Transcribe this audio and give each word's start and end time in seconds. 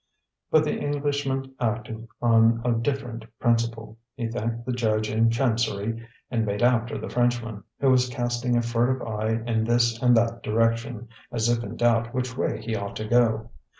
But 0.49 0.63
the 0.63 0.75
Englishman 0.79 1.53
acted 1.59 2.07
on 2.23 2.59
a 2.65 2.71
different 2.71 3.23
principle. 3.37 3.99
He 4.15 4.25
thanked 4.27 4.65
the 4.65 4.71
judge 4.71 5.11
in 5.11 5.29
chancery 5.29 6.03
and 6.31 6.43
made 6.43 6.63
after 6.63 6.97
the 6.97 7.07
Frenchman, 7.07 7.63
who 7.79 7.91
was 7.91 8.09
casting 8.09 8.57
a 8.57 8.63
furtive 8.63 9.07
eye 9.07 9.43
in 9.45 9.63
this 9.63 10.01
and 10.01 10.17
that 10.17 10.41
direction, 10.41 11.07
as 11.31 11.49
if 11.49 11.63
in 11.63 11.75
doubt 11.77 12.15
which 12.15 12.35
way 12.35 12.63
he 12.63 12.75
ought 12.75 12.95
to 12.95 13.07
go. 13.07 13.51